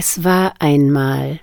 [0.00, 1.40] Es war einmal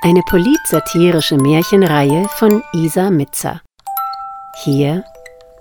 [0.00, 3.60] eine politsatirische Märchenreihe von Isa Mitzer.
[4.62, 5.04] Hier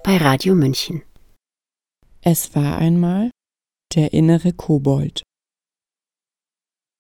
[0.05, 1.01] bei Radio München.
[2.21, 3.29] Es war einmal
[3.93, 5.23] der innere Kobold.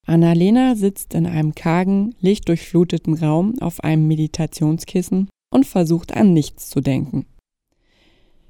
[0.05, 6.81] Annalena sitzt in einem kargen, lichtdurchfluteten Raum auf einem Meditationskissen und versucht an nichts zu
[6.81, 7.27] denken.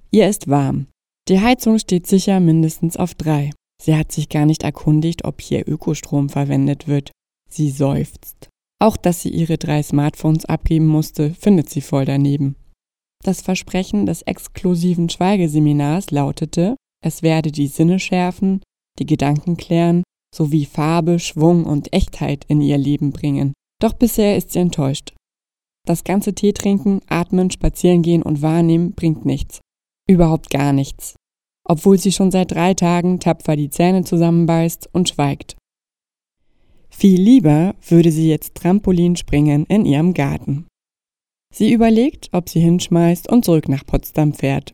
[0.10, 0.88] Ihr ist warm.
[1.28, 3.52] Die Heizung steht sicher mindestens auf drei.
[3.84, 7.12] Sie hat sich gar nicht erkundigt, ob hier Ökostrom verwendet wird.
[7.50, 8.48] Sie seufzt.
[8.82, 12.56] Auch dass sie ihre drei Smartphones abgeben musste, findet sie voll daneben.
[13.26, 18.62] Das Versprechen des exklusiven Schweigeseminars lautete, es werde die Sinne schärfen,
[19.00, 23.52] die Gedanken klären, sowie Farbe, Schwung und Echtheit in ihr Leben bringen.
[23.82, 25.14] Doch bisher ist sie enttäuscht.
[25.86, 29.60] Das ganze Tee trinken, atmen, spazierengehen und wahrnehmen bringt nichts.
[30.08, 31.16] Überhaupt gar nichts
[31.64, 35.56] obwohl sie schon seit drei Tagen tapfer die Zähne zusammenbeißt und schweigt.
[36.90, 40.68] Viel lieber würde sie jetzt Trampolin springen in ihrem Garten.
[41.54, 44.74] Sie überlegt, ob sie hinschmeißt und zurück nach Potsdam fährt.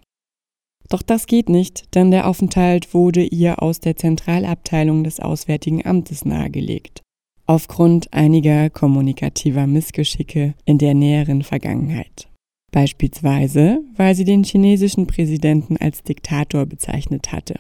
[0.90, 6.26] Doch das geht nicht, denn der Aufenthalt wurde ihr aus der Zentralabteilung des Auswärtigen Amtes
[6.26, 7.02] nahegelegt,
[7.46, 12.29] aufgrund einiger kommunikativer Missgeschicke in der näheren Vergangenheit.
[12.72, 17.60] Beispielsweise, weil sie den chinesischen Präsidenten als Diktator bezeichnet hatte.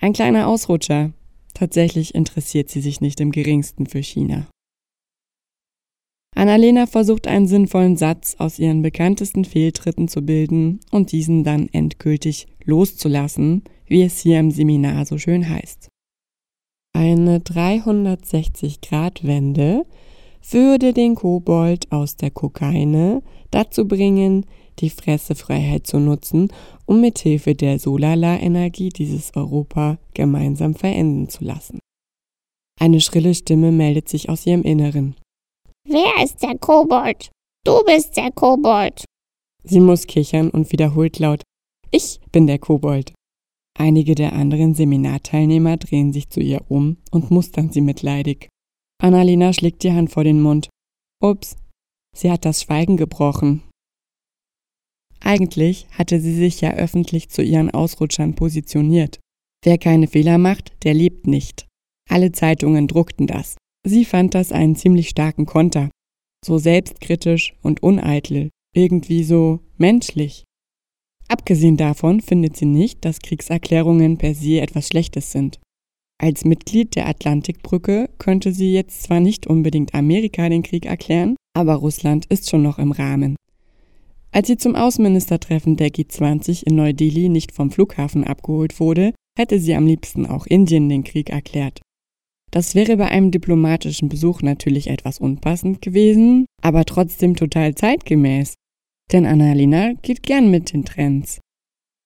[0.00, 1.12] Ein kleiner Ausrutscher.
[1.54, 4.46] Tatsächlich interessiert sie sich nicht im geringsten für China.
[6.34, 12.46] Annalena versucht einen sinnvollen Satz aus ihren bekanntesten Fehltritten zu bilden und diesen dann endgültig
[12.64, 15.88] loszulassen, wie es hier im Seminar so schön heißt.
[16.94, 19.86] Eine 360-Grad-Wende
[20.50, 24.46] würde den Kobold aus der Kokaine dazu bringen,
[24.78, 26.48] die Fressefreiheit zu nutzen,
[26.86, 31.78] um mithilfe der Solala-Energie dieses Europa gemeinsam verenden zu lassen.
[32.80, 35.14] Eine schrille Stimme meldet sich aus ihrem Inneren.
[35.86, 37.30] Wer ist der Kobold?
[37.64, 39.04] Du bist der Kobold.
[39.64, 41.42] Sie muss kichern und wiederholt laut
[41.90, 43.12] Ich bin der Kobold.
[43.78, 48.48] Einige der anderen Seminarteilnehmer drehen sich zu ihr um und mustern sie mitleidig.
[49.02, 50.68] Annalena schlägt die Hand vor den Mund.
[51.20, 51.56] Ups,
[52.16, 53.62] sie hat das Schweigen gebrochen.
[55.18, 59.18] Eigentlich hatte sie sich ja öffentlich zu ihren Ausrutschern positioniert.
[59.64, 61.66] Wer keine Fehler macht, der lebt nicht.
[62.08, 63.56] Alle Zeitungen druckten das.
[63.84, 65.90] Sie fand das einen ziemlich starken Konter.
[66.44, 70.44] So selbstkritisch und uneitel, irgendwie so menschlich.
[71.26, 75.58] Abgesehen davon findet sie nicht, dass Kriegserklärungen per se etwas Schlechtes sind.
[76.22, 81.74] Als Mitglied der Atlantikbrücke könnte sie jetzt zwar nicht unbedingt Amerika den Krieg erklären, aber
[81.74, 83.34] Russland ist schon noch im Rahmen.
[84.30, 89.74] Als sie zum Außenministertreffen der G20 in Neu-Delhi nicht vom Flughafen abgeholt wurde, hätte sie
[89.74, 91.80] am liebsten auch Indien den Krieg erklärt.
[92.52, 98.54] Das wäre bei einem diplomatischen Besuch natürlich etwas unpassend gewesen, aber trotzdem total zeitgemäß.
[99.10, 101.40] Denn Annalena geht gern mit den Trends.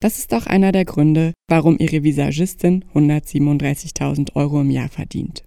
[0.00, 5.44] Das ist auch einer der Gründe, warum ihre Visagistin 137.000 Euro im Jahr verdient.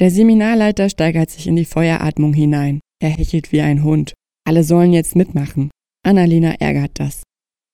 [0.00, 2.80] Der Seminarleiter steigert sich in die Feueratmung hinein.
[3.00, 4.14] Er hechelt wie ein Hund.
[4.44, 5.70] Alle sollen jetzt mitmachen.
[6.04, 7.22] Annalena ärgert das.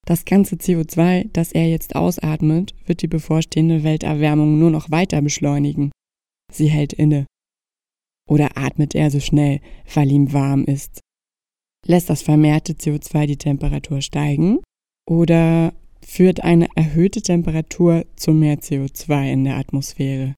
[0.07, 5.93] Das ganze CO2, das er jetzt ausatmet, wird die bevorstehende Welterwärmung nur noch weiter beschleunigen.
[6.53, 7.27] Sie hält inne.
[8.29, 9.61] Oder atmet er so schnell,
[9.95, 11.01] weil ihm warm ist?
[11.87, 14.61] Lässt das vermehrte CO2 die Temperatur steigen?
[15.09, 15.73] Oder
[16.05, 20.35] führt eine erhöhte Temperatur zu mehr CO2 in der Atmosphäre?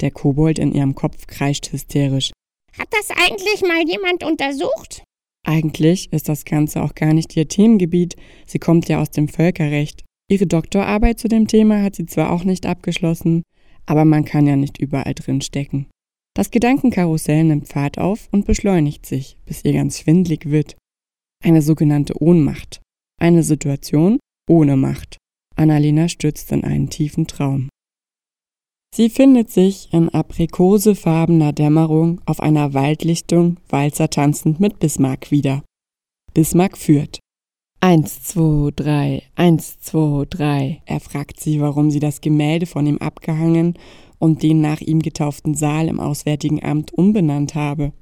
[0.00, 2.32] Der Kobold in ihrem Kopf kreischt hysterisch.
[2.78, 5.04] Hat das eigentlich mal jemand untersucht?
[5.46, 8.16] Eigentlich ist das Ganze auch gar nicht ihr Themengebiet.
[8.46, 10.04] Sie kommt ja aus dem Völkerrecht.
[10.30, 13.42] Ihre Doktorarbeit zu dem Thema hat sie zwar auch nicht abgeschlossen,
[13.86, 15.88] aber man kann ja nicht überall drin stecken.
[16.34, 20.76] Das Gedankenkarussell nimmt Fahrt auf und beschleunigt sich, bis ihr ganz schwindlig wird.
[21.44, 22.80] Eine sogenannte Ohnmacht.
[23.22, 24.18] Eine Situation
[24.50, 25.16] ohne Macht.
[25.54, 27.68] Annalena stürzt in einen tiefen Traum.
[28.92, 35.62] Sie findet sich in aprikosefarbener Dämmerung auf einer Waldlichtung Walzer tanzend mit Bismarck wieder.
[36.34, 37.20] Bismarck führt.
[37.80, 40.82] Eins, zwei, drei, eins, zwei, drei.
[40.84, 43.78] Er fragt sie, warum sie das Gemälde von ihm abgehangen
[44.18, 47.92] und den nach ihm getauften Saal im Auswärtigen Amt umbenannt habe.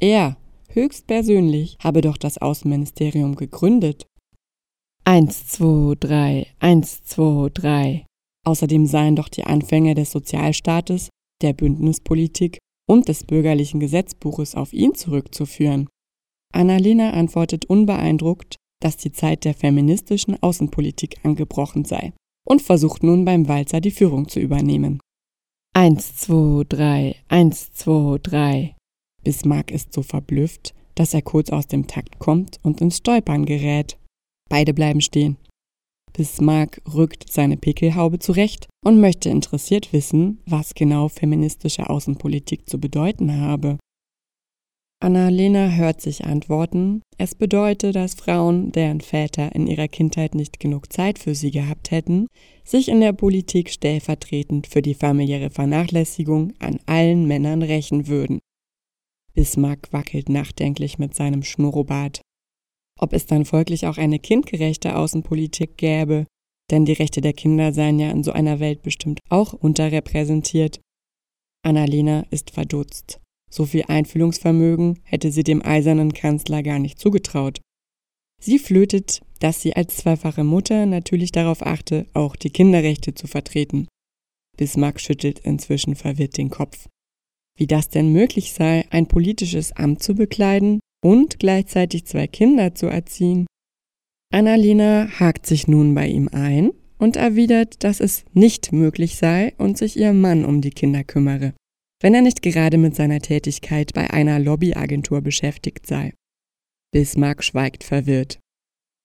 [0.00, 0.36] Er,
[0.70, 4.08] höchstpersönlich, habe doch das Außenministerium gegründet
[5.10, 8.04] Eins, zwei, drei, eins, zwei, drei.
[8.46, 11.08] Außerdem seien doch die Anfänge des Sozialstaates,
[11.40, 15.88] der Bündnispolitik und des bürgerlichen Gesetzbuches auf ihn zurückzuführen.
[16.52, 22.12] Annalena antwortet unbeeindruckt, dass die Zeit der feministischen Außenpolitik angebrochen sei
[22.46, 25.00] und versucht nun beim Walzer die Führung zu übernehmen.
[25.74, 28.76] Eins, zwei, drei, eins, zwei, drei.
[29.24, 33.96] Bismarck ist so verblüfft, dass er kurz aus dem Takt kommt und ins Stolpern gerät.
[34.48, 35.36] Beide bleiben stehen.
[36.12, 43.40] Bismarck rückt seine Pickelhaube zurecht und möchte interessiert wissen, was genau feministische Außenpolitik zu bedeuten
[43.40, 43.78] habe.
[45.00, 50.92] Annalena hört sich antworten, es bedeute, dass Frauen, deren Väter in ihrer Kindheit nicht genug
[50.92, 52.26] Zeit für sie gehabt hätten,
[52.64, 58.40] sich in der Politik stellvertretend für die familiäre Vernachlässigung an allen Männern rächen würden.
[59.34, 62.20] Bismarck wackelt nachdenklich mit seinem Schnurrbart.
[62.98, 66.26] Ob es dann folglich auch eine kindgerechte Außenpolitik gäbe,
[66.70, 70.80] denn die Rechte der Kinder seien ja in so einer Welt bestimmt auch unterrepräsentiert.
[71.64, 73.20] Annalena ist verdutzt.
[73.50, 77.60] So viel Einfühlungsvermögen hätte sie dem eisernen Kanzler gar nicht zugetraut.
[78.40, 83.88] Sie flötet, dass sie als zweifache Mutter natürlich darauf achte, auch die Kinderrechte zu vertreten.
[84.56, 86.88] Bismarck schüttelt inzwischen verwirrt den Kopf.
[87.56, 92.86] Wie das denn möglich sei, ein politisches Amt zu bekleiden und gleichzeitig zwei Kinder zu
[92.86, 93.46] erziehen?
[94.32, 99.78] Annalena hakt sich nun bei ihm ein und erwidert, dass es nicht möglich sei und
[99.78, 101.54] sich ihr Mann um die Kinder kümmere
[102.00, 106.14] wenn er nicht gerade mit seiner Tätigkeit bei einer Lobbyagentur beschäftigt sei.
[106.92, 108.38] Bismarck schweigt verwirrt.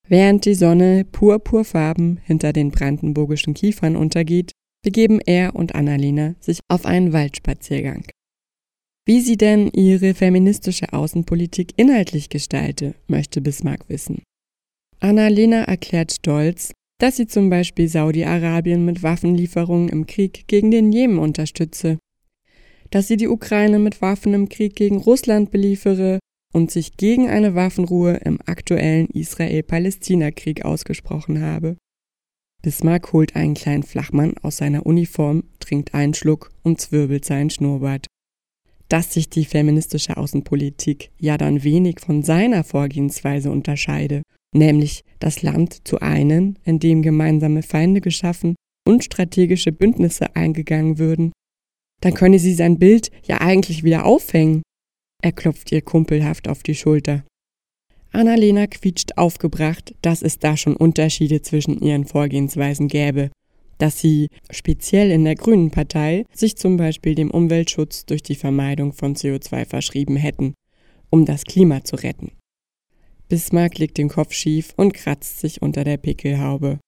[0.07, 4.51] Während die Sonne purpurfarben hinter den brandenburgischen Kiefern untergeht,
[4.83, 8.05] begeben er und Annalena sich auf einen Waldspaziergang.
[9.05, 14.23] Wie sie denn ihre feministische Außenpolitik inhaltlich gestalte, möchte Bismarck wissen.
[14.99, 21.19] Annalena erklärt stolz, dass sie zum Beispiel Saudi-Arabien mit Waffenlieferungen im Krieg gegen den Jemen
[21.19, 21.97] unterstütze
[22.93, 26.19] dass sie die Ukraine mit Waffen im Krieg gegen Russland beliefere
[26.53, 31.75] und sich gegen eine Waffenruhe im aktuellen Israel-Palästina-Krieg ausgesprochen habe.
[32.61, 38.05] Bismarck holt einen kleinen Flachmann aus seiner Uniform, trinkt einen Schluck und zwirbelt seinen Schnurrbart.
[38.93, 44.21] Dass sich die feministische Außenpolitik ja dann wenig von seiner Vorgehensweise unterscheide,
[44.55, 48.53] nämlich das Land zu einen, in dem gemeinsame Feinde geschaffen
[48.87, 51.31] und strategische Bündnisse eingegangen würden,
[52.01, 54.61] dann könne sie sein Bild ja eigentlich wieder aufhängen.
[55.23, 57.23] Er klopft ihr kumpelhaft auf die Schulter.
[58.11, 63.31] Annalena quietscht aufgebracht, dass es da schon Unterschiede zwischen ihren Vorgehensweisen gäbe,
[63.77, 68.93] dass sie, speziell in der Grünen Partei, sich zum Beispiel dem Umweltschutz durch die Vermeidung
[68.93, 70.53] von CO2 verschrieben hätten,
[71.09, 72.31] um das Klima zu retten.
[73.29, 76.79] Bismarck legt den Kopf schief und kratzt sich unter der Pickelhaube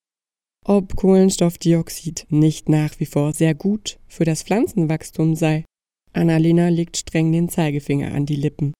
[0.68, 5.64] ob Kohlenstoffdioxid nicht nach wie vor sehr gut für das Pflanzenwachstum sei.
[6.12, 8.74] Annalena legt streng den Zeigefinger an die Lippen.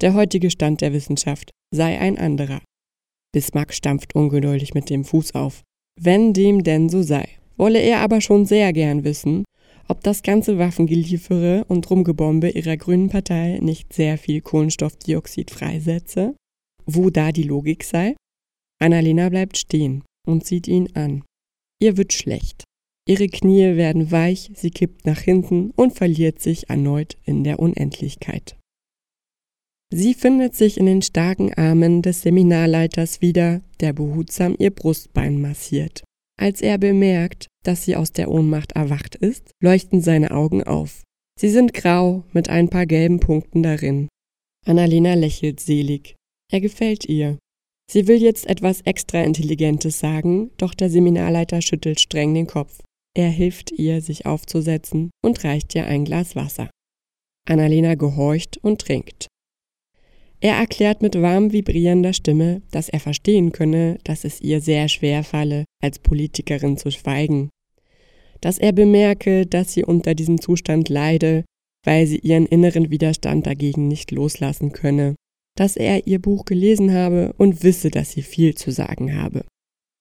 [0.00, 2.60] Der heutige Stand der Wissenschaft sei ein anderer.
[3.32, 5.62] Bismarck stampft ungeduldig mit dem Fuß auf.
[6.00, 7.28] Wenn dem denn so sei,
[7.58, 9.44] wolle er aber schon sehr gern wissen,
[9.88, 16.34] ob das ganze Waffengeliefere und Rumgebombe ihrer grünen Partei nicht sehr viel Kohlenstoffdioxid freisetze,
[16.86, 18.14] wo da die Logik sei.
[18.80, 21.24] Annalena bleibt stehen und sieht ihn an.
[21.80, 22.64] Ihr wird schlecht.
[23.08, 28.56] Ihre Knie werden weich, sie kippt nach hinten und verliert sich erneut in der Unendlichkeit.
[29.90, 36.04] Sie findet sich in den starken Armen des Seminarleiters wieder, der behutsam ihr Brustbein massiert.
[36.40, 41.02] Als er bemerkt, dass sie aus der Ohnmacht erwacht ist, leuchten seine Augen auf.
[41.38, 44.08] Sie sind grau mit ein paar gelben Punkten darin.
[44.64, 46.14] Annalena lächelt selig.
[46.50, 47.38] Er gefällt ihr.
[47.90, 52.80] Sie will jetzt etwas extra Intelligentes sagen, doch der Seminarleiter schüttelt streng den Kopf.
[53.16, 56.70] Er hilft ihr, sich aufzusetzen und reicht ihr ein Glas Wasser.
[57.48, 59.26] Annalena gehorcht und trinkt.
[60.40, 65.24] Er erklärt mit warm vibrierender Stimme, dass er verstehen könne, dass es ihr sehr schwer
[65.24, 67.50] falle, als Politikerin zu schweigen.
[68.40, 71.44] Dass er bemerke, dass sie unter diesem Zustand leide,
[71.84, 75.16] weil sie ihren inneren Widerstand dagegen nicht loslassen könne
[75.58, 79.44] dass er ihr Buch gelesen habe und wisse, dass sie viel zu sagen habe.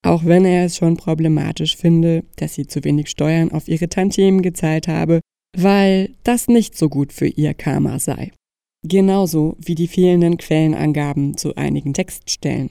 [0.05, 4.43] Auch wenn er es schon problematisch finde, dass sie zu wenig Steuern auf ihre Tantiemen
[4.43, 5.19] gezahlt habe,
[5.57, 8.31] weil das nicht so gut für ihr Karma sei.
[8.83, 12.69] Genauso wie die fehlenden Quellenangaben zu einigen Textstellen.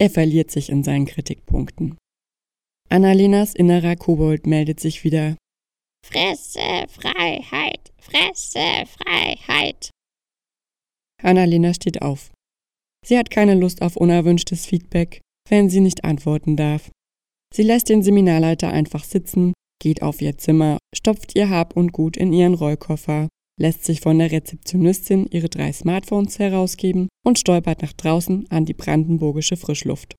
[0.00, 1.96] Er verliert sich in seinen Kritikpunkten.
[2.90, 5.36] Annalenas innerer Kobold meldet sich wieder.
[6.04, 9.90] Fresse Freiheit, Fresse Freiheit.
[11.22, 12.32] Annalena steht auf.
[13.06, 16.90] Sie hat keine Lust auf unerwünschtes Feedback, wenn sie nicht antworten darf.
[17.54, 22.16] Sie lässt den Seminarleiter einfach sitzen, geht auf ihr Zimmer, stopft ihr Hab und Gut
[22.16, 23.28] in ihren Rollkoffer,
[23.60, 28.74] lässt sich von der Rezeptionistin ihre drei Smartphones herausgeben und stolpert nach draußen an die
[28.74, 30.16] brandenburgische Frischluft.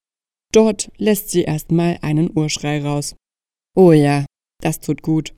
[0.54, 3.16] Dort lässt sie erstmal einen Urschrei raus.
[3.76, 4.26] Oh ja,
[4.62, 5.34] das tut gut.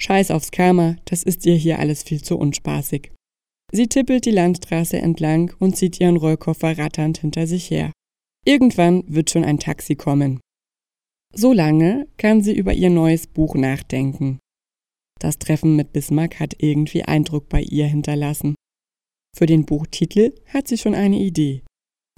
[0.00, 3.10] Scheiß aufs Karma, das ist ihr hier alles viel zu unspaßig.
[3.72, 7.90] Sie tippelt die Landstraße entlang und zieht ihren Rollkoffer ratternd hinter sich her.
[8.44, 10.40] Irgendwann wird schon ein Taxi kommen.
[11.34, 14.38] So lange kann sie über ihr neues Buch nachdenken.
[15.22, 18.56] Das Treffen mit Bismarck hat irgendwie Eindruck bei ihr hinterlassen.
[19.36, 21.62] Für den Buchtitel hat sie schon eine Idee.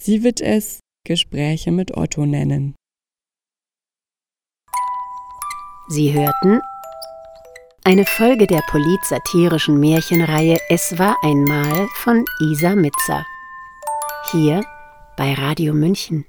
[0.00, 2.74] Sie wird es Gespräche mit Otto nennen.
[5.88, 6.60] Sie hörten
[7.84, 13.26] eine Folge der polit-satirischen Märchenreihe Es war einmal von Isa Mitzer.
[14.32, 14.64] Hier
[15.18, 16.24] bei Radio München.